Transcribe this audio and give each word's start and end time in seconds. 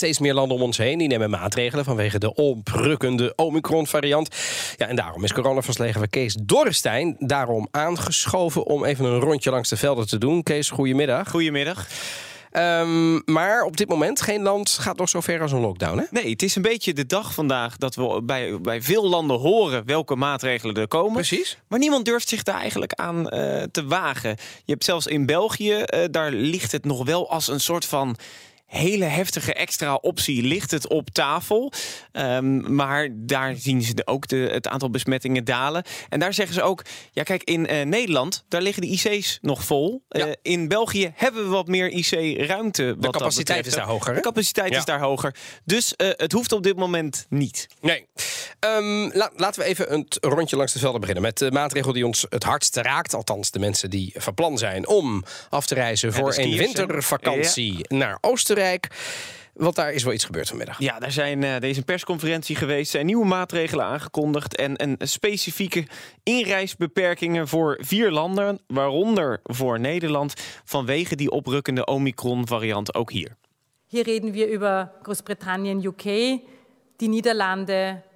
Steeds 0.00 0.18
meer 0.18 0.34
landen 0.34 0.56
om 0.56 0.62
ons 0.62 0.78
heen 0.78 0.98
die 0.98 1.08
nemen 1.08 1.30
maatregelen 1.30 1.84
vanwege 1.84 2.18
de 2.18 2.34
oprukkende 2.34 3.32
Omicron-variant. 3.36 4.36
Ja, 4.76 4.86
en 4.86 4.96
daarom 4.96 5.24
is 5.24 5.32
coronaverslegen 5.32 6.10
Kees 6.10 6.36
Dorrestein 6.42 7.16
daarom 7.18 7.68
aangeschoven 7.70 8.66
om 8.66 8.84
even 8.84 9.04
een 9.04 9.18
rondje 9.18 9.50
langs 9.50 9.68
de 9.68 9.76
velden 9.76 10.06
te 10.06 10.18
doen. 10.18 10.42
Kees, 10.42 10.70
goedemiddag. 10.70 11.30
Goedemiddag. 11.30 11.86
Um, 12.52 13.22
maar 13.24 13.62
op 13.62 13.76
dit 13.76 13.88
moment 13.88 14.22
geen 14.22 14.42
land 14.42 14.70
gaat 14.70 14.96
nog 14.96 15.08
zo 15.08 15.20
ver 15.20 15.40
als 15.40 15.52
een 15.52 15.60
lockdown, 15.60 15.98
hè? 15.98 16.04
Nee, 16.10 16.30
het 16.30 16.42
is 16.42 16.56
een 16.56 16.62
beetje 16.62 16.94
de 16.94 17.06
dag 17.06 17.34
vandaag 17.34 17.76
dat 17.76 17.94
we 17.94 18.22
bij, 18.22 18.60
bij 18.60 18.82
veel 18.82 19.08
landen 19.08 19.38
horen 19.38 19.86
welke 19.86 20.16
maatregelen 20.16 20.74
er 20.74 20.88
komen. 20.88 21.12
Precies. 21.12 21.58
Maar 21.68 21.78
niemand 21.78 22.04
durft 22.04 22.28
zich 22.28 22.42
daar 22.42 22.60
eigenlijk 22.60 22.92
aan 22.92 23.18
uh, 23.18 23.62
te 23.70 23.84
wagen. 23.84 24.30
Je 24.64 24.72
hebt 24.72 24.84
zelfs 24.84 25.06
in 25.06 25.26
België, 25.26 25.84
uh, 25.94 26.00
daar 26.10 26.30
ligt 26.30 26.72
het 26.72 26.84
nog 26.84 27.04
wel 27.04 27.30
als 27.30 27.48
een 27.48 27.60
soort 27.60 27.84
van 27.84 28.16
hele 28.70 29.04
heftige 29.04 29.54
extra 29.54 29.94
optie 29.94 30.42
ligt 30.42 30.70
het 30.70 30.88
op 30.88 31.10
tafel. 31.10 31.72
Um, 32.12 32.74
maar 32.74 33.08
daar 33.12 33.54
zien 33.56 33.82
ze 33.82 33.92
ook 34.04 34.28
de, 34.28 34.36
het 34.36 34.68
aantal 34.68 34.90
besmettingen 34.90 35.44
dalen. 35.44 35.84
En 36.08 36.20
daar 36.20 36.34
zeggen 36.34 36.54
ze 36.54 36.62
ook, 36.62 36.84
ja 37.12 37.22
kijk, 37.22 37.42
in 37.42 37.72
uh, 37.72 37.82
Nederland, 37.82 38.44
daar 38.48 38.62
liggen 38.62 38.82
de 38.82 38.88
IC's 38.88 39.38
nog 39.42 39.64
vol. 39.64 40.04
Ja. 40.08 40.26
Uh, 40.26 40.32
in 40.42 40.68
België 40.68 41.12
hebben 41.14 41.42
we 41.42 41.48
wat 41.48 41.66
meer 41.66 41.88
IC-ruimte. 41.88 42.96
De 42.98 43.10
capaciteit 43.10 43.66
is 43.66 43.74
daar 43.74 43.86
hoger. 43.86 44.08
Hè? 44.08 44.14
De 44.14 44.20
capaciteit 44.20 44.72
ja. 44.72 44.78
is 44.78 44.84
daar 44.84 45.00
hoger. 45.00 45.34
Dus 45.64 45.94
uh, 45.96 46.08
het 46.16 46.32
hoeft 46.32 46.52
op 46.52 46.62
dit 46.62 46.76
moment 46.76 47.26
niet. 47.28 47.66
Nee. 47.80 48.06
Um, 48.60 49.10
la 49.12 49.30
laten 49.36 49.62
we 49.62 49.68
even 49.68 49.92
een 49.92 50.06
rondje 50.20 50.56
langs 50.56 50.72
de 50.72 50.78
velden 50.78 51.00
beginnen. 51.00 51.24
Met 51.24 51.38
de 51.38 51.50
maatregel 51.50 51.92
die 51.92 52.06
ons 52.06 52.26
het 52.28 52.42
hardst 52.42 52.76
raakt. 52.76 53.14
Althans, 53.14 53.50
de 53.50 53.58
mensen 53.58 53.90
die 53.90 54.14
van 54.16 54.34
plan 54.34 54.58
zijn 54.58 54.88
om 54.88 55.24
af 55.48 55.66
te 55.66 55.74
reizen 55.74 56.12
voor 56.12 56.36
een 56.36 56.56
wintervakantie 56.56 57.74
ja. 57.76 57.96
naar 57.96 58.18
Oostenrijk. 58.20 58.88
Want 59.52 59.74
daar 59.74 59.92
is 59.92 60.02
wel 60.02 60.12
iets 60.12 60.24
gebeurd 60.24 60.48
vanmiddag. 60.48 60.78
Ja, 60.78 60.98
daar 60.98 61.12
zijn, 61.12 61.42
uh, 61.42 61.58
deze 61.58 61.82
persconferentie 61.82 62.56
geweest. 62.56 62.90
zijn 62.90 63.06
nieuwe 63.06 63.26
maatregelen 63.26 63.84
aangekondigd. 63.84 64.56
En, 64.56 64.82
een 64.82 64.96
specifieke 64.98 65.86
inreisbeperkingen 66.22 67.48
voor 67.48 67.78
vier 67.80 68.10
landen. 68.10 68.60
Waaronder 68.66 69.40
voor 69.44 69.80
Nederland. 69.80 70.34
Vanwege 70.64 71.16
die 71.16 71.30
oprukkende 71.30 71.84
Omicron-variant 71.84 72.94
ook 72.94 73.10
hier. 73.10 73.36
Hier 73.86 74.04
reden 74.04 74.32
we 74.32 74.54
over 74.54 74.90
Großbritannien, 75.02 75.84
UK, 75.84 76.02
die 76.96 77.08
Niederlande. 77.08 78.08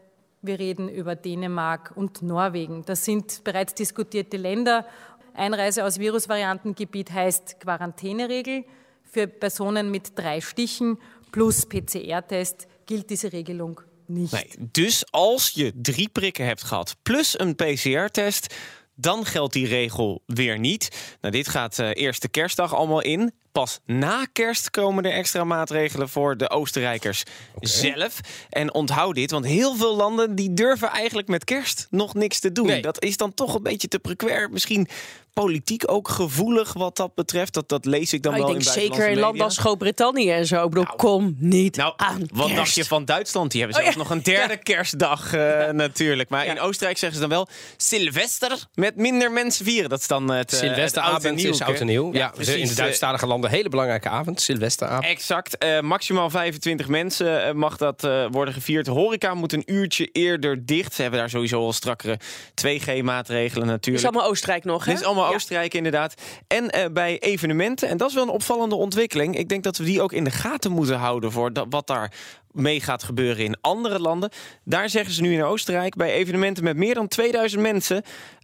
Wir 0.47 0.59
reden 0.59 0.91
über 0.91 1.17
Dänemark 1.17 1.93
und 1.95 2.21
Norwegen. 2.21 2.85
Das 2.85 3.05
sind 3.05 3.45
bereits 3.45 3.73
diskutierte 3.73 4.37
Länder. 4.37 4.87
Einreise 5.33 5.85
aus 5.85 5.99
Virusvariantengebiet 5.99 7.11
heißt 7.13 7.61
Quarantäneregel. 7.61 8.65
Für 9.03 9.27
Personen 9.27 9.91
mit 9.91 10.19
drei 10.19 10.43
Stichen 10.43 10.99
plus 11.31 11.65
PCR-test 11.65 12.67
gilt 12.85 13.09
diese 13.09 13.33
Regelung 13.33 13.81
niet. 14.07 14.33
Nee, 14.33 14.51
dus 14.59 15.11
als 15.11 15.51
je 15.51 15.73
drie 15.75 16.09
prikken 16.09 16.47
hebt 16.47 16.63
gehad 16.63 16.97
plus 17.03 17.39
een 17.39 17.55
PCR-test, 17.55 18.55
dan 18.95 19.25
geldt 19.25 19.53
die 19.53 19.67
regel 19.67 20.23
weer 20.27 20.59
niet. 20.59 21.17
Nou, 21.21 21.33
dit 21.33 21.49
gaat 21.49 21.79
uh, 21.79 21.91
eerste 21.95 22.29
kerstdag 22.29 22.75
allemaal 22.75 23.03
in. 23.03 23.33
Pas 23.61 23.81
na 23.87 24.27
kerst 24.33 24.71
komen 24.71 25.05
er 25.05 25.13
extra 25.13 25.45
maatregelen 25.45 26.09
voor 26.09 26.37
de 26.37 26.51
Oostenrijkers 26.51 27.23
okay. 27.55 27.71
zelf. 27.71 28.21
En 28.51 28.75
onthoud 28.75 29.15
dit, 29.15 29.31
want 29.31 29.47
heel 29.47 29.77
veel 29.77 29.97
landen 29.97 30.35
die 30.35 30.55
durven 30.55 30.89
eigenlijk 30.89 31.29
met 31.29 31.45
kerst 31.45 31.87
nog 31.91 32.15
niks 32.15 32.41
te 32.41 32.53
doen. 32.53 32.67
Nee. 32.67 32.83
Dat 32.83 33.03
is 33.03 33.17
dan 33.17 33.35
toch 33.35 33.55
een 33.55 33.63
beetje 33.63 33.89
te 33.89 33.99
precair. 33.99 34.51
Misschien 34.51 34.89
politiek 35.35 35.83
ook 35.87 36.09
gevoelig 36.09 36.73
wat 36.73 36.97
dat 36.97 37.15
betreft. 37.15 37.55
Dat, 37.55 37.69
dat 37.69 37.85
lees 37.85 38.13
ik 38.13 38.23
dan 38.23 38.33
nou, 38.33 38.45
wel 38.45 38.55
ik 38.55 38.63
denk 38.63 38.77
in 38.77 38.83
Zeker 38.83 39.09
in 39.09 39.19
landen 39.19 39.45
als 39.45 39.59
Groot-Brittannië 39.59 40.31
en 40.31 40.47
zo. 40.47 40.63
Ik 40.63 40.69
bedoel, 40.69 40.85
nou, 40.85 40.97
kom 40.97 41.37
niet 41.39 41.77
nou, 41.77 41.93
aan 41.97 42.19
Wat 42.19 42.29
kerst. 42.37 42.55
dacht 42.55 42.75
je 42.75 42.85
van 42.85 43.05
Duitsland? 43.05 43.51
Die 43.51 43.61
hebben 43.61 43.83
zelfs 43.83 43.97
oh, 43.97 44.03
ja. 44.03 44.09
nog 44.09 44.19
een 44.19 44.23
derde 44.23 44.53
ja. 44.53 44.59
kerstdag 44.59 45.35
uh, 45.35 45.71
natuurlijk. 45.71 46.29
Maar 46.29 46.45
ja. 46.45 46.51
in 46.51 46.61
Oostenrijk 46.61 46.99
zeggen 46.99 47.21
ze 47.21 47.29
dan 47.29 47.37
wel 47.37 47.49
Silvester 47.77 48.67
met 48.75 48.97
minder 48.97 49.33
mensen 49.33 49.65
vieren. 49.65 49.91
Dat 49.91 50.01
is 50.01 50.07
dan 50.07 50.31
het 50.31 50.53
uh, 50.53 50.59
Silvesteravond 50.59 51.25
het 51.25 51.45
is 51.45 51.63
oud 51.63 51.81
en 51.81 51.87
nieuw. 51.87 52.13
Ja, 52.13 52.19
ja 52.19 52.29
precies. 52.29 52.55
in 52.55 52.69
de 52.69 52.75
Duitsstalige 52.75 53.27
landen 53.27 53.44
hele 53.49 53.69
belangrijke 53.69 54.09
avond, 54.09 54.41
Silvesteravond. 54.41 55.05
Exact. 55.05 55.65
Uh, 55.65 55.81
maximaal 55.81 56.31
25 56.31 56.89
mensen 56.89 57.57
mag 57.57 57.77
dat 57.77 58.09
worden 58.31 58.55
gevierd. 58.55 58.87
Horeca 58.87 59.35
moet 59.35 59.53
een 59.53 59.63
uurtje 59.67 60.09
eerder 60.13 60.67
dicht. 60.67 60.95
Ze 60.95 61.03
hebben 61.03 61.21
daar 61.21 61.31
sowieso 61.31 61.61
al 61.61 61.73
strakkere 61.73 62.19
2G-maatregelen 62.55 63.67
natuurlijk. 63.67 63.83
Dit 63.85 63.95
is 63.95 64.05
allemaal 64.05 64.29
Oostenrijk 64.29 64.65
nog, 64.65 64.85
hè? 64.85 64.91
Dit 64.91 65.01
is 65.01 65.07
allemaal 65.07 65.35
Oostenrijk 65.35 65.75
inderdaad. 65.75 66.15
En 66.47 66.65
uh, 66.77 66.85
bij 66.93 67.19
evenementen, 67.19 67.89
en 67.89 67.97
dat 67.97 68.09
is 68.09 68.15
wel 68.15 68.23
een 68.23 68.29
opvallende 68.29 68.75
ontwikkeling. 68.75 69.37
Ik 69.37 69.49
denk 69.49 69.63
dat 69.63 69.77
we 69.77 69.85
die 69.85 70.03
ook 70.03 70.13
in 70.13 70.25
de 70.25 70.31
gaten 70.31 70.73
moeten 70.73 70.97
houden 70.97 71.33
voor 71.33 71.53
dat, 71.53 71.67
wat 71.71 71.87
daar 71.87 72.13
mee 72.55 72.81
gaat 72.81 73.03
gebeuren 73.03 73.45
in 73.45 73.57
andere 73.61 73.99
landen. 73.99 74.31
Daar 74.65 74.89
zeggen 74.89 75.15
ze 75.15 75.23
nu 75.23 75.33
in 75.33 75.43
Oostenrijk, 75.45 75.97
bij 75.97 76.13
evenementen 76.13 76.65
met 76.65 76.77
meer 76.77 76.95
dan 76.95 77.09
2000 77.09 77.63
mensen... 77.63 78.03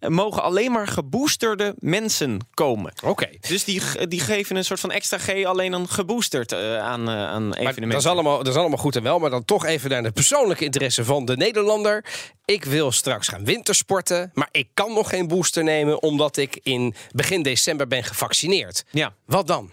mogen 0.09 0.43
alleen 0.43 0.73
maar 0.73 0.87
geboosterde 0.87 1.75
mensen 1.79 2.39
komen. 2.55 2.93
Oké. 2.97 3.09
Okay. 3.09 3.39
Dus 3.49 3.65
die, 3.65 4.07
die 4.09 4.21
geven 4.21 4.57
een 4.57 4.65
soort 4.65 4.81
van 4.81 4.91
extra 4.91 5.19
G 5.19 5.45
alleen 5.45 5.71
dan 5.71 5.89
geboosterd 5.89 6.53
uh, 6.53 6.79
aan, 6.79 7.09
uh, 7.09 7.15
aan 7.15 7.55
evenementen. 7.55 7.89
Dat 7.91 8.01
is, 8.01 8.07
allemaal, 8.07 8.37
dat 8.37 8.47
is 8.47 8.55
allemaal 8.55 8.79
goed 8.79 8.97
en 8.97 9.03
wel, 9.03 9.19
maar 9.19 9.31
dan 9.31 9.45
toch 9.45 9.65
even 9.65 9.91
naar 9.91 10.03
de 10.03 10.13
persoonlijke 10.13 10.65
interesse 10.65 11.05
van 11.05 11.25
de 11.25 11.37
Nederlander. 11.37 12.05
Ik 12.45 12.65
wil 12.65 12.93
straks 12.93 13.29
gaan 13.29 13.45
wintersporten, 13.45 14.31
maar 14.35 14.49
ik 14.51 14.69
kan 14.75 14.93
nog 14.93 15.09
geen 15.09 15.29
booster 15.29 15.65
nemen... 15.65 16.03
omdat 16.03 16.37
ik 16.37 16.61
in 16.63 16.95
begin 17.11 17.43
december 17.43 17.87
ben 17.87 18.05
gevaccineerd. 18.05 18.85
Ja. 18.91 19.15
Wat 19.27 19.47
dan? 19.47 19.71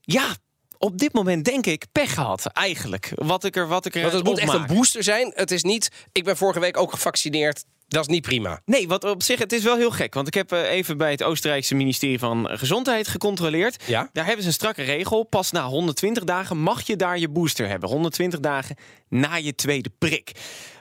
Ja, 0.00 0.36
op 0.84 0.98
dit 0.98 1.12
moment 1.12 1.44
denk 1.44 1.66
ik 1.66 1.84
pech 1.92 2.14
gehad, 2.14 2.46
eigenlijk. 2.46 3.12
Wat 3.14 3.44
ik 3.44 3.56
er, 3.56 3.68
wat 3.68 3.86
ik 3.86 3.94
er 3.94 4.02
Want 4.02 4.12
het 4.12 4.24
moet 4.24 4.38
echt 4.38 4.52
een 4.52 4.66
booster 4.66 5.02
zijn. 5.02 5.32
Het 5.34 5.50
is 5.50 5.62
niet, 5.62 5.90
ik 6.12 6.24
ben 6.24 6.36
vorige 6.36 6.60
week 6.60 6.76
ook 6.76 6.90
gevaccineerd. 6.90 7.64
Dat 7.88 8.02
is 8.02 8.08
niet 8.08 8.22
prima. 8.22 8.60
Nee, 8.64 8.88
wat 8.88 9.04
op 9.04 9.22
zich, 9.22 9.38
het 9.38 9.52
is 9.52 9.62
wel 9.62 9.76
heel 9.76 9.90
gek. 9.90 10.14
Want 10.14 10.26
ik 10.26 10.34
heb 10.34 10.50
even 10.50 10.96
bij 10.96 11.10
het 11.10 11.22
Oostenrijkse 11.22 11.74
ministerie 11.74 12.18
van 12.18 12.48
Gezondheid 12.50 13.08
gecontroleerd. 13.08 13.82
Ja? 13.86 14.08
Daar 14.12 14.24
hebben 14.24 14.42
ze 14.42 14.48
een 14.48 14.54
strakke 14.54 14.82
regel. 14.82 15.22
Pas 15.22 15.50
na 15.50 15.66
120 15.66 16.24
dagen 16.24 16.58
mag 16.58 16.86
je 16.86 16.96
daar 16.96 17.18
je 17.18 17.28
booster 17.28 17.68
hebben. 17.68 17.88
120 17.88 18.40
dagen 18.40 18.76
na 19.08 19.34
je 19.34 19.54
tweede 19.54 19.90
prik. 19.98 20.32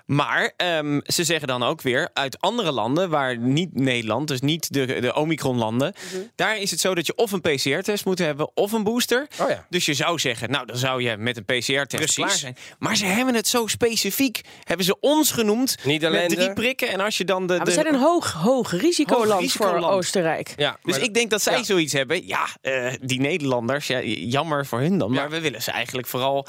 Maar 0.05 0.53
um, 0.57 1.01
ze 1.05 1.23
zeggen 1.23 1.47
dan 1.47 1.63
ook 1.63 1.81
weer 1.81 2.09
uit 2.13 2.39
andere 2.41 2.71
landen, 2.71 3.09
waar 3.09 3.37
niet 3.37 3.73
Nederland, 3.73 4.27
dus 4.27 4.41
niet 4.41 4.73
de, 4.73 4.85
de 4.85 5.15
Omicron-landen, 5.15 5.93
mm 5.95 6.19
-hmm. 6.19 6.31
daar 6.35 6.57
is 6.57 6.71
het 6.71 6.79
zo 6.79 6.95
dat 6.95 7.05
je 7.05 7.15
of 7.15 7.31
een 7.31 7.41
PCR-test 7.41 8.05
moet 8.05 8.19
hebben 8.19 8.57
of 8.57 8.71
een 8.71 8.83
booster. 8.83 9.27
Oh 9.41 9.49
ja. 9.49 9.65
Dus 9.69 9.85
je 9.85 9.93
zou 9.93 10.19
zeggen, 10.19 10.51
nou 10.51 10.65
dan 10.65 10.77
zou 10.77 11.01
je 11.01 11.17
met 11.17 11.37
een 11.37 11.45
PCR-test 11.45 12.15
klaar 12.15 12.29
zijn. 12.29 12.55
Maar 12.79 12.97
ze 12.97 13.05
hebben 13.05 13.35
het 13.35 13.47
zo 13.47 13.67
specifiek, 13.67 14.41
hebben 14.63 14.85
ze 14.85 14.99
ons 14.99 15.31
genoemd 15.31 15.77
niet 15.83 16.05
alleen 16.05 16.21
met 16.21 16.29
drie 16.29 16.47
de... 16.47 16.53
prikken. 16.53 16.87
En 16.87 16.99
als 16.99 17.17
je 17.17 17.25
dan 17.25 17.47
de, 17.47 17.53
Ja, 17.53 17.63
we 17.63 17.71
zijn 17.71 17.87
een 17.87 17.99
hoog, 17.99 18.31
hoog 18.31 18.71
risicoland 18.71 19.31
Hoog 19.31 19.41
risicoland. 19.41 19.83
voor 19.83 19.91
Oostenrijk. 19.93 20.53
Ja, 20.55 20.77
dus 20.83 20.97
ik 20.97 21.13
denk 21.13 21.29
dat 21.29 21.41
zij 21.41 21.57
ja. 21.57 21.63
zoiets 21.63 21.93
hebben. 21.93 22.27
Ja, 22.27 22.47
uh, 22.61 22.93
die 23.01 23.19
Nederlanders, 23.19 23.87
ja, 23.87 24.01
jammer 24.03 24.65
voor 24.65 24.79
hun 24.79 24.97
dan. 24.97 25.11
Maar 25.11 25.29
we 25.29 25.39
willen 25.39 25.61
ze 25.61 25.71
eigenlijk 25.71 26.07
vooral 26.07 26.47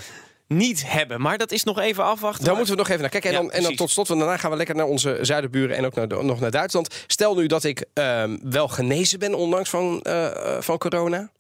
niet 0.49 0.91
hebben. 0.91 1.21
Maar 1.21 1.39
dat 1.39 1.53
is 1.53 1.65
nog 1.65 1.79
even 1.79 2.05
afwachten. 2.05 2.45
Daar 2.45 2.57
moeten 2.57 2.75
we 2.75 2.81
nog 2.81 2.89
even 2.89 3.01
naar 3.01 3.11
kijken. 3.11 3.31
En, 3.31 3.37
ja, 3.37 3.43
dan, 3.43 3.53
en 3.53 3.63
dan 3.63 3.75
tot 3.75 3.91
slot, 3.91 4.09
want 4.09 4.21
daarna 4.21 4.37
gaan 4.37 4.51
we 4.51 4.57
lekker 4.57 4.75
naar 4.75 4.87
onze 4.87 5.19
zuidenburen 5.21 5.77
en 5.77 5.85
ook 5.85 5.95
naar, 5.95 6.25
nog 6.25 6.41
naar 6.41 6.51
Duitsland. 6.51 7.05
Stel 7.07 7.35
nu 7.35 7.47
dat 7.47 7.65
ik 7.65 7.85
um, 7.95 8.39
wel 8.43 8.69
genezen 8.69 9.19
ben, 9.19 9.35
ondanks 9.35 9.71
van, 9.71 10.05
uh, 10.09 10.31
van 10.61 10.79
corona. 10.79 11.31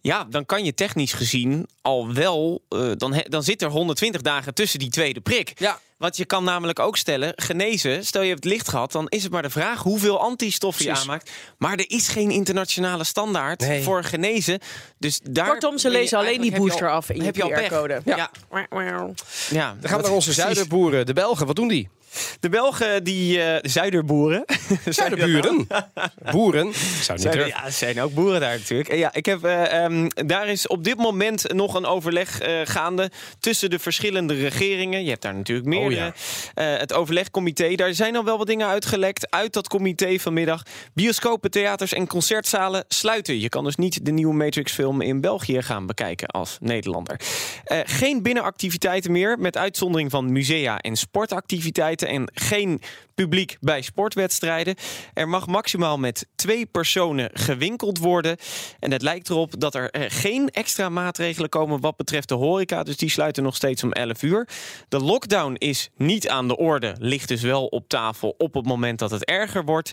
Ja, 0.00 0.26
dan 0.30 0.46
kan 0.46 0.64
je 0.64 0.74
technisch 0.74 1.12
gezien 1.12 1.68
al 1.82 2.14
wel. 2.14 2.62
Uh, 2.68 2.92
dan, 2.96 3.24
dan 3.28 3.42
zit 3.42 3.62
er 3.62 3.68
120 3.68 4.20
dagen 4.20 4.54
tussen 4.54 4.78
die 4.78 4.90
tweede 4.90 5.20
prik. 5.20 5.52
Ja. 5.56 5.80
Want 5.98 6.16
je 6.16 6.24
kan 6.24 6.44
namelijk 6.44 6.78
ook 6.78 6.96
stellen, 6.96 7.32
genezen, 7.36 8.04
stel 8.04 8.22
je 8.22 8.28
hebt 8.28 8.44
het 8.44 8.52
licht 8.52 8.68
gehad, 8.68 8.92
dan 8.92 9.08
is 9.08 9.22
het 9.22 9.32
maar 9.32 9.42
de 9.42 9.50
vraag 9.50 9.82
hoeveel 9.82 10.20
antistoffen 10.20 10.84
je 10.84 10.92
aanmaakt. 10.92 11.30
Maar 11.58 11.72
er 11.72 11.90
is 11.90 12.08
geen 12.08 12.30
internationale 12.30 13.04
standaard 13.04 13.60
nee. 13.60 13.82
voor 13.82 14.04
genezen. 14.04 14.58
Dus 14.98 15.20
daar 15.22 15.48
Kortom, 15.48 15.78
ze 15.78 15.90
lezen 15.90 16.18
alleen 16.18 16.40
die 16.40 16.56
booster 16.56 16.90
af 16.90 17.10
in 17.10 17.22
heb 17.22 17.36
je 17.36 17.66
QR-code. 17.68 18.00
Ja. 18.04 18.16
Ja. 18.16 18.30
ja. 19.50 19.76
Dan 19.80 19.90
gaan 19.90 19.98
we 19.98 20.04
naar 20.04 20.14
onze 20.14 20.32
zuiderboeren, 20.32 21.06
de 21.06 21.12
Belgen. 21.12 21.46
Wat 21.46 21.56
doen 21.56 21.68
die? 21.68 21.88
De 22.40 22.48
Belgen, 22.48 23.04
die 23.04 23.38
uh, 23.38 23.56
zuiderboeren. 23.62 24.44
Zuiderburen? 24.88 25.66
Boeren? 26.32 26.72
Zou 27.02 27.18
niet 27.18 27.34
ja, 27.34 27.64
er 27.64 27.72
zijn 27.72 28.00
ook 28.00 28.14
boeren 28.14 28.40
daar 28.40 28.58
natuurlijk. 28.58 28.94
Ja, 28.94 29.14
ik 29.14 29.26
heb, 29.26 29.44
uh, 29.44 29.84
um, 29.84 30.08
daar 30.26 30.48
is 30.48 30.66
op 30.66 30.84
dit 30.84 30.96
moment 30.96 31.52
nog 31.52 31.74
een 31.74 31.86
overleg 31.86 32.46
uh, 32.46 32.60
gaande 32.64 33.10
tussen 33.40 33.70
de 33.70 33.78
verschillende 33.78 34.34
regeringen. 34.34 35.04
Je 35.04 35.10
hebt 35.10 35.22
daar 35.22 35.34
natuurlijk 35.34 35.68
meer. 35.68 35.84
Oh, 35.86 35.92
ja. 35.92 36.12
het 36.54 36.92
overlegcomité, 36.92 37.74
daar 37.74 37.94
zijn 37.94 38.16
al 38.16 38.24
wel 38.24 38.38
wat 38.38 38.46
dingen 38.46 38.66
uitgelekt 38.66 39.30
uit 39.30 39.52
dat 39.52 39.68
comité 39.68 40.18
vanmiddag. 40.18 40.62
Bioscopen, 40.94 41.50
theaters 41.50 41.92
en 41.92 42.06
concertzalen 42.06 42.84
sluiten. 42.88 43.40
Je 43.40 43.48
kan 43.48 43.64
dus 43.64 43.76
niet 43.76 44.04
de 44.04 44.12
nieuwe 44.12 44.34
Matrix-film 44.34 45.00
in 45.00 45.20
België 45.20 45.62
gaan 45.62 45.86
bekijken 45.86 46.28
als 46.28 46.56
Nederlander. 46.60 47.20
geen 47.84 48.22
binnenactiviteiten 48.22 49.12
meer, 49.12 49.38
met 49.38 49.56
uitzondering 49.56 50.10
van 50.10 50.32
musea 50.32 50.78
en 50.78 50.96
sportactiviteiten 50.96 52.08
en 52.08 52.30
geen 52.34 52.80
publiek 53.14 53.56
bij 53.60 53.82
sportwedstrijden. 53.82 54.55
Er 55.14 55.28
mag 55.28 55.46
maximaal 55.46 55.98
met 55.98 56.26
twee 56.34 56.66
personen 56.66 57.30
gewinkeld 57.32 57.98
worden. 57.98 58.36
En 58.78 58.90
het 58.90 59.02
lijkt 59.02 59.30
erop 59.30 59.60
dat 59.60 59.74
er 59.74 59.88
geen 59.92 60.50
extra 60.50 60.88
maatregelen 60.88 61.48
komen 61.48 61.80
wat 61.80 61.96
betreft 61.96 62.28
de 62.28 62.34
horeca. 62.34 62.82
Dus 62.82 62.96
die 62.96 63.10
sluiten 63.10 63.42
nog 63.42 63.56
steeds 63.56 63.82
om 63.82 63.92
11 63.92 64.22
uur. 64.22 64.48
De 64.88 65.00
lockdown 65.00 65.54
is 65.54 65.90
niet 65.96 66.28
aan 66.28 66.48
de 66.48 66.56
orde, 66.56 66.94
ligt 66.98 67.28
dus 67.28 67.42
wel 67.42 67.66
op 67.66 67.88
tafel 67.88 68.34
op 68.38 68.54
het 68.54 68.66
moment 68.66 68.98
dat 68.98 69.10
het 69.10 69.24
erger 69.24 69.64
wordt. 69.64 69.90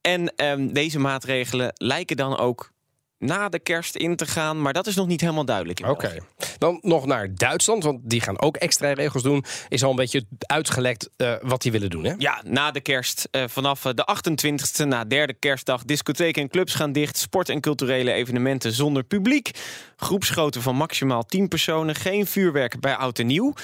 En 0.00 0.32
um, 0.36 0.72
deze 0.72 0.98
maatregelen 0.98 1.72
lijken 1.74 2.16
dan 2.16 2.38
ook 2.38 2.74
na 3.18 3.48
de 3.48 3.58
kerst 3.58 3.96
in 3.96 4.16
te 4.16 4.26
gaan. 4.26 4.62
Maar 4.62 4.72
dat 4.72 4.86
is 4.86 4.94
nog 4.94 5.06
niet 5.06 5.20
helemaal 5.20 5.44
duidelijk. 5.44 5.80
Oké. 5.86 6.16
Dan 6.58 6.78
nog 6.82 7.06
naar 7.06 7.34
Duitsland, 7.34 7.84
want 7.84 8.00
die 8.02 8.20
gaan 8.20 8.40
ook 8.40 8.56
extra 8.56 8.92
regels 8.92 9.22
doen. 9.22 9.44
Is 9.68 9.84
al 9.84 9.90
een 9.90 9.96
beetje 9.96 10.24
uitgelekt 10.38 11.10
uh, 11.16 11.34
wat 11.40 11.62
die 11.62 11.72
willen 11.72 11.90
doen, 11.90 12.04
hè? 12.04 12.14
Ja, 12.18 12.42
na 12.44 12.70
de 12.70 12.80
kerst. 12.80 13.28
Uh, 13.30 13.44
vanaf 13.46 13.84
eh, 13.84 13.92
de 13.94 14.08
28e, 14.16 14.86
na 14.86 15.04
derde 15.04 15.34
kerstdag. 15.34 15.84
Discotheken 15.84 16.42
en 16.42 16.48
clubs 16.48 16.74
gaan 16.74 16.92
dicht. 16.92 17.16
Sport- 17.16 17.48
en 17.48 17.60
culturele 17.60 18.12
evenementen 18.12 18.72
zonder 18.72 19.02
publiek. 19.02 19.50
Groepsgrootte 19.96 20.60
van 20.60 20.76
maximaal 20.76 21.26
10 21.26 21.48
personen. 21.48 21.94
Geen 21.94 22.26
vuurwerk 22.26 22.80
bij 22.80 22.96
oud 22.96 23.18
en 23.18 23.26
nieuw. 23.26 23.54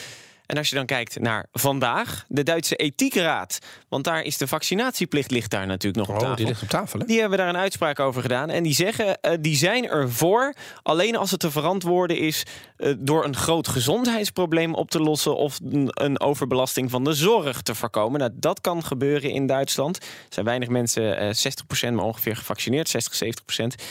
En 0.53 0.59
als 0.59 0.69
je 0.69 0.75
dan 0.75 0.87
kijkt 0.87 1.21
naar 1.21 1.47
vandaag, 1.53 2.25
de 2.29 2.43
Duitse 2.43 2.77
Ethiekraad. 2.77 3.59
Want 3.89 4.05
daar 4.05 4.23
is 4.23 4.37
de 4.37 4.47
vaccinatieplicht 4.47 5.31
ligt 5.31 5.51
daar 5.51 5.67
natuurlijk 5.67 6.07
nog 6.07 6.09
op 6.09 6.15
tafel. 6.15 6.31
Oh, 6.31 6.37
die 6.37 6.47
ligt 6.47 6.63
op 6.63 6.69
tafel, 6.69 6.99
hè? 6.99 7.07
Die 7.07 7.21
hebben 7.21 7.39
daar 7.39 7.49
een 7.49 7.57
uitspraak 7.57 8.01
over 8.01 8.23
gedaan. 8.23 8.51
En 8.51 8.63
die 8.63 8.75
zeggen, 8.75 9.19
uh, 9.23 9.33
die 9.41 9.57
zijn 9.57 9.89
ervoor. 9.89 10.55
Alleen 10.83 11.17
als 11.17 11.31
het 11.31 11.41
te 11.41 11.51
verantwoorden 11.51 12.19
is 12.19 12.43
uh, 12.79 12.95
door 12.99 13.25
een 13.25 13.37
groot 13.37 13.69
gezondheidsprobleem 13.69 14.75
op 14.75 14.91
te 14.91 15.01
lossen. 15.01 15.37
Of 15.37 15.59
een, 15.71 15.89
een 15.93 16.21
overbelasting 16.21 16.91
van 16.91 17.05
de 17.05 17.13
zorg 17.13 17.63
te 17.63 17.75
voorkomen. 17.75 18.21
Nou, 18.21 18.33
dat 18.35 18.61
kan 18.61 18.85
gebeuren 18.85 19.31
in 19.31 19.47
Duitsland. 19.47 19.97
Er 19.97 20.05
zijn 20.29 20.47
weinig 20.47 20.69
mensen, 20.69 21.23
uh, 21.23 21.91
60% 21.91 21.93
maar 21.93 22.05
ongeveer 22.05 22.37
gevaccineerd. 22.37 22.89
60, 22.89 23.15
70%. 23.15 23.83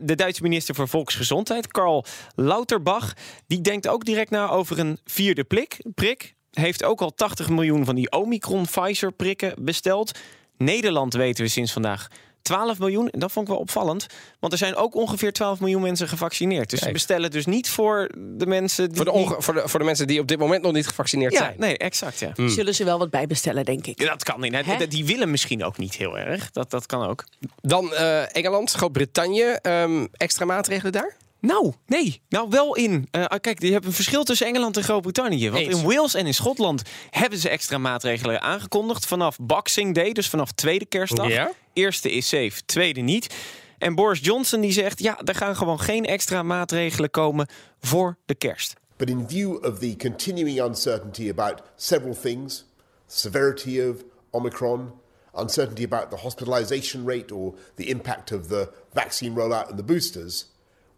de 0.00 0.14
Duitse 0.14 0.42
minister 0.42 0.74
voor 0.74 0.88
Volksgezondheid, 0.88 1.66
Karl 1.66 2.04
Lauterbach, 2.34 3.12
die 3.46 3.60
denkt 3.60 3.88
ook 3.88 4.04
direct 4.04 4.30
na 4.30 4.48
over 4.48 4.78
een 4.78 4.98
vierde 5.04 5.44
prik 5.44 5.78
prik 5.94 6.34
heeft 6.50 6.84
ook 6.84 7.00
al 7.00 7.14
80 7.14 7.48
miljoen 7.48 7.84
van 7.84 7.94
die 7.94 8.10
Omicron 8.10 8.66
Pfizer 8.66 9.12
prikken 9.12 9.54
besteld. 9.58 10.18
Nederland 10.56 11.14
weten 11.14 11.44
we 11.44 11.50
sinds 11.50 11.72
vandaag 11.72 12.08
12 12.42 12.78
miljoen. 12.78 13.08
En 13.10 13.18
dat 13.18 13.32
vond 13.32 13.46
ik 13.46 13.52
wel 13.52 13.62
opvallend. 13.62 14.06
Want 14.40 14.52
er 14.52 14.58
zijn 14.58 14.76
ook 14.76 14.94
ongeveer 14.94 15.32
12 15.32 15.60
miljoen 15.60 15.82
mensen 15.82 16.08
gevaccineerd. 16.08 16.70
Dus 16.70 16.80
ze 16.80 16.92
bestellen 16.92 17.30
dus 17.30 17.46
niet 17.46 17.70
voor 17.70 18.10
de 18.16 18.46
mensen 18.46 18.88
die. 18.88 18.96
Voor 18.96 19.04
de, 19.04 19.34
voor, 19.38 19.54
de, 19.54 19.62
voor 19.64 19.78
de 19.78 19.84
mensen 19.84 20.06
die 20.06 20.20
op 20.20 20.26
dit 20.26 20.38
moment 20.38 20.62
nog 20.62 20.72
niet 20.72 20.86
gevaccineerd 20.86 21.32
ja, 21.32 21.38
zijn. 21.38 21.54
Nee, 21.58 21.78
exact. 21.78 22.18
Ja. 22.18 22.32
Hmm. 22.34 22.48
Zullen 22.48 22.74
ze 22.74 22.84
wel 22.84 22.98
wat 22.98 23.10
bijbestellen, 23.10 23.64
denk 23.64 23.86
ik. 23.86 24.00
Ja, 24.00 24.08
dat 24.08 24.22
kan 24.22 24.40
niet. 24.40 24.64
Hè? 24.64 24.88
Die 24.88 25.04
willen 25.04 25.30
misschien 25.30 25.64
ook 25.64 25.78
niet 25.78 25.94
heel 25.94 26.18
erg. 26.18 26.50
Dat, 26.50 26.70
dat 26.70 26.86
kan 26.86 27.06
ook. 27.08 27.24
Dan 27.60 27.90
uh, 27.92 28.36
Engeland, 28.36 28.72
Groot-Brittannië. 28.72 29.56
Um, 29.62 30.08
extra 30.12 30.44
maatregelen 30.44 30.92
daar? 30.92 31.16
Nou, 31.40 31.72
nee. 31.86 32.22
Nou, 32.28 32.48
wel 32.48 32.76
in. 32.76 33.08
Uh, 33.12 33.24
kijk, 33.40 33.62
je 33.62 33.72
hebt 33.72 33.84
een 33.84 33.92
verschil 33.92 34.24
tussen 34.24 34.46
Engeland 34.46 34.76
en 34.76 34.82
Groot-Brittannië. 34.82 35.50
Want 35.50 35.66
Eens. 35.66 35.80
in 35.80 35.86
Wales 35.86 36.14
en 36.14 36.26
in 36.26 36.34
Schotland 36.34 36.82
hebben 37.10 37.38
ze 37.38 37.48
extra 37.48 37.78
maatregelen 37.78 38.42
aangekondigd. 38.42 39.06
Vanaf 39.06 39.36
Boxing 39.40 39.94
Day, 39.94 40.12
dus 40.12 40.28
vanaf 40.28 40.52
tweede 40.52 40.86
kerstdag. 40.86 41.28
Ja? 41.28 41.52
Eerste 41.72 42.12
is 42.12 42.28
safe, 42.28 42.64
tweede 42.66 43.00
niet. 43.00 43.34
En 43.78 43.94
Boris 43.94 44.20
Johnson 44.22 44.60
die 44.60 44.72
zegt, 44.72 45.00
ja, 45.00 45.20
er 45.24 45.34
gaan 45.34 45.56
gewoon 45.56 45.80
geen 45.80 46.04
extra 46.04 46.42
maatregelen 46.42 47.10
komen 47.10 47.48
voor 47.80 48.16
de 48.26 48.34
kerst. 48.34 48.74
But 48.96 49.08
in 49.08 49.24
view 49.28 49.64
of 49.64 49.78
the 49.78 49.94
continuing 49.96 50.60
uncertainty 50.60 51.30
about 51.30 51.62
several 51.76 52.14
things, 52.22 52.64
severity 53.06 53.80
of 53.80 53.96
Omicron, 54.30 54.92
uncertainty 55.34 55.84
about 55.84 56.10
the 56.10 56.16
hospitalization 56.16 57.08
rate 57.08 57.34
or 57.34 57.54
the 57.74 57.84
impact 57.84 58.32
of 58.32 58.46
the 58.46 58.68
vaccine 58.92 59.34
rollout 59.34 59.68
and 59.68 59.76
the 59.76 59.84
boosters, 59.84 60.44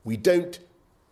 we 0.02 0.20
don't 0.20 0.60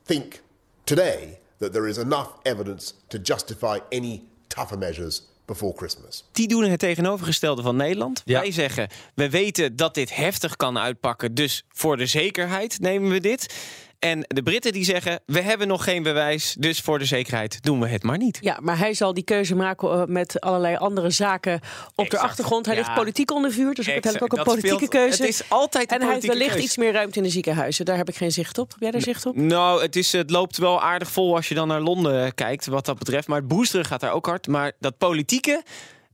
think 0.05 0.43
today 0.85 1.39
that 1.59 1.73
there 1.73 1.89
is 1.89 1.99
enough 1.99 2.29
evidence 2.43 2.95
to 3.09 3.19
justify 3.19 3.79
any 3.91 4.23
tougher 4.47 4.79
measures 4.79 5.23
before 5.45 5.73
Christmas. 5.77 6.25
Die 6.33 6.49
doen 6.49 6.65
het 6.65 6.79
tegenovergestelde 6.79 7.63
van 7.63 7.77
Nederland. 7.77 8.23
Ja. 8.25 8.41
Wij 8.41 8.53
zeggen, 8.53 8.89
we 9.15 9.31
weten 9.31 9.77
dat 9.77 9.95
dit 9.95 10.15
heftig 10.15 10.57
kan 10.57 10.79
uitpakken, 10.79 11.35
dus 11.35 11.65
voor 11.69 11.97
de 11.97 12.07
zekerheid 12.07 12.81
nemen 12.81 13.11
we 13.11 13.21
dit. 13.21 13.55
En 13.99 14.25
de 14.29 14.43
Britten 14.43 14.73
die 14.73 14.85
zeggen, 14.85 15.21
we 15.27 15.41
hebben 15.41 15.69
nog 15.69 15.85
geen 15.85 16.03
bewijs, 16.03 16.57
dus 16.59 16.81
voor 16.81 16.99
de 16.99 17.05
zekerheid 17.05 17.63
doen 17.63 17.81
we 17.81 17.89
het 17.89 18.03
maar 18.03 18.19
niet. 18.19 18.39
Ja, 18.41 18.59
maar 18.63 18.79
hij 18.79 18.95
zal 18.95 19.15
die 19.15 19.25
keuze 19.25 19.55
maken 19.55 20.13
met 20.13 20.41
allerlei 20.41 20.77
andere 20.77 21.11
zaken 21.11 21.55
op 21.95 22.05
exact. 22.05 22.11
de 22.11 22.19
achtergrond. 22.19 22.67
Hij 22.67 22.75
ja. 22.75 22.81
ligt 22.81 22.95
politiek 22.95 23.31
onder 23.31 23.53
vuur, 23.53 23.75
dus 23.75 23.89
uiteindelijk 23.89 24.33
ook 24.33 24.39
een 24.39 24.45
politieke 24.45 24.85
speelt, 24.85 24.91
keuze. 24.91 25.23
Het 25.23 25.31
is 25.31 25.43
altijd 25.49 25.91
en 25.91 26.03
hij 26.03 26.13
heeft 26.13 26.27
wellicht 26.27 26.51
keuze. 26.51 26.65
iets 26.65 26.77
meer 26.77 26.93
ruimte 26.93 27.19
in 27.19 27.25
de 27.25 27.31
ziekenhuizen. 27.31 27.85
Daar 27.85 27.97
heb 27.97 28.09
ik 28.09 28.17
geen 28.17 28.33
zicht 28.33 28.59
op. 28.59 28.71
Heb 28.71 28.81
jij 28.81 28.91
daar 28.91 29.01
zicht 29.01 29.27
op? 29.27 29.37
Nou, 29.37 29.83
het, 29.83 29.97
is, 29.97 30.13
het 30.13 30.31
loopt 30.31 30.59
wel 30.59 30.83
aardig 30.83 31.11
vol 31.11 31.37
als 31.37 31.49
je 31.49 31.55
dan 31.55 31.69
naar 31.69 31.81
Londen 31.81 32.35
kijkt, 32.35 32.67
wat 32.67 32.87
dat 32.87 32.99
betreft. 32.99 33.29
Maar 33.29 33.39
het 33.39 33.49
boosteren 33.49 33.87
gaat 33.87 34.01
daar 34.01 34.13
ook 34.13 34.27
hard. 34.27 34.47
Maar 34.47 34.73
dat 34.79 34.99
politieke... 34.99 35.63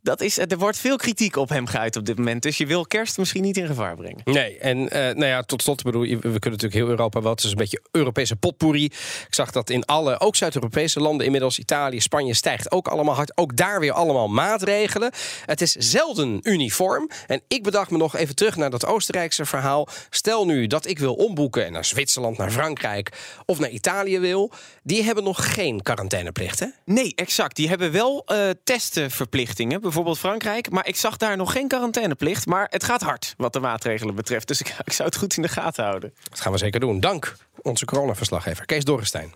Dat 0.04 0.20
is, 0.20 0.38
er 0.38 0.58
wordt 0.58 0.78
veel 0.78 0.96
kritiek 0.96 1.36
op 1.36 1.48
hem 1.48 1.66
geuit 1.66 1.96
op 1.96 2.04
dit 2.04 2.16
moment. 2.16 2.42
Dus 2.42 2.56
je 2.56 2.66
wil 2.66 2.86
kerst 2.86 3.18
misschien 3.18 3.42
niet 3.42 3.56
in 3.56 3.66
gevaar 3.66 3.96
brengen. 3.96 4.20
Nee, 4.24 4.58
en 4.58 4.78
uh, 4.78 4.88
nou 4.92 5.24
ja, 5.24 5.42
tot 5.42 5.62
slot 5.62 5.82
bedoel 5.82 6.02
we 6.02 6.18
kunnen 6.18 6.40
natuurlijk 6.40 6.74
heel 6.74 6.88
Europa 6.88 7.22
wel. 7.22 7.30
Het 7.30 7.44
is 7.44 7.50
een 7.50 7.56
beetje 7.56 7.82
Europese 7.90 8.36
potpourri. 8.36 8.84
Ik 8.84 9.26
zag 9.30 9.50
dat 9.50 9.70
in 9.70 9.84
alle, 9.84 10.20
ook 10.20 10.36
Zuid-Europese 10.36 11.00
landen 11.00 11.26
inmiddels, 11.26 11.58
Italië, 11.58 12.00
Spanje 12.00 12.34
stijgt 12.34 12.70
ook 12.70 12.88
allemaal 12.88 13.14
hard. 13.14 13.36
Ook 13.36 13.56
daar 13.56 13.80
weer 13.80 13.92
allemaal 13.92 14.28
maatregelen. 14.28 15.12
Het 15.44 15.60
is 15.60 15.72
zelden 15.72 16.38
uniform. 16.42 17.10
En 17.26 17.42
ik 17.48 17.62
bedacht 17.62 17.90
me 17.90 17.96
nog 17.96 18.16
even 18.16 18.34
terug 18.34 18.56
naar 18.56 18.70
dat 18.70 18.86
Oostenrijkse 18.86 19.44
verhaal. 19.44 19.88
Stel 20.10 20.46
nu 20.46 20.66
dat 20.66 20.86
ik 20.86 20.98
wil 20.98 21.14
omboeken 21.14 21.66
en 21.66 21.72
naar 21.72 21.84
Zwitserland, 21.84 22.38
naar 22.38 22.50
Frankrijk 22.50 23.12
of 23.46 23.58
naar 23.58 23.70
Italië 23.70 24.18
wil. 24.18 24.52
Die 24.82 25.02
hebben 25.02 25.24
nog 25.24 25.54
geen 25.54 25.82
quarantaineplicht, 25.82 26.60
hè? 26.60 26.66
Nee, 26.84 27.12
exact. 27.14 27.56
Die 27.56 27.68
hebben 27.68 27.92
wel 27.92 28.24
uh, 28.26 28.50
testenverplichtingen 28.64 29.80
bijvoorbeeld 29.94 30.19
Frankrijk. 30.19 30.70
Maar 30.70 30.87
ik 30.87 30.96
zag 30.96 31.17
daar 31.17 31.37
nog 31.37 31.52
geen 31.52 31.69
quarantaineplicht. 31.69 32.46
Maar 32.46 32.67
het 32.70 32.85
gaat 32.85 33.02
hard 33.02 33.35
wat 33.37 33.52
de 33.52 33.61
maatregelen 33.61 34.14
betreft. 34.14 34.49
Dus 34.49 34.61
ik, 34.61 34.69
ik 34.85 34.93
zou 34.93 35.08
het 35.08 35.19
goed 35.19 35.37
in 35.37 35.43
de 35.43 35.49
gaten 35.49 35.85
houden. 35.85 36.14
Dat 36.31 36.41
gaan 36.41 36.52
we 36.52 36.58
zeker 36.58 36.81
doen. 36.81 37.00
Dank 37.00 37.37
onze 37.62 37.85
coronaverslaggever 37.85 38.67
Kees 38.67 38.85
Dorrestein. 38.85 39.32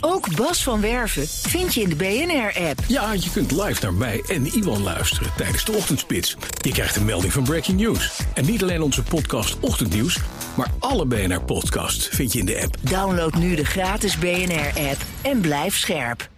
Ook 0.00 0.36
Bas 0.36 0.62
van 0.62 0.80
Werven 0.80 1.28
vind 1.28 1.74
je 1.74 1.80
in 1.80 1.88
de 1.88 1.96
BNR-app. 1.96 2.78
Ja, 2.88 3.12
je 3.12 3.30
kunt 3.30 3.50
live 3.50 3.82
naar 3.82 3.94
mij 3.94 4.22
en 4.28 4.46
Iwan 4.46 4.82
luisteren 4.82 5.32
tijdens 5.36 5.64
de 5.64 5.72
ochtendspits. 5.72 6.36
Je 6.60 6.72
krijgt 6.72 6.96
een 6.96 7.04
melding 7.04 7.32
van 7.32 7.44
Breaking 7.44 7.80
News. 7.80 8.20
En 8.34 8.44
niet 8.44 8.62
alleen 8.62 8.82
onze 8.82 9.02
podcast 9.02 9.60
Ochtendnieuws, 9.60 10.18
maar 10.56 10.70
alle 10.78 11.06
BNR-podcasts 11.06 12.08
vind 12.08 12.32
je 12.32 12.38
in 12.38 12.46
de 12.46 12.60
app. 12.62 12.76
Download 12.80 13.34
nu 13.34 13.54
de 13.54 13.64
gratis 13.64 14.18
BNR-app 14.18 15.00
en 15.22 15.40
blijf 15.40 15.76
scherp. 15.76 16.28